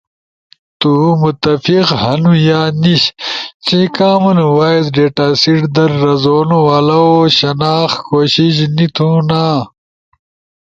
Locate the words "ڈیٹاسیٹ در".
4.95-5.91